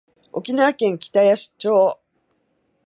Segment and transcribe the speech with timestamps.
[0.33, 1.99] 沖縄県北谷町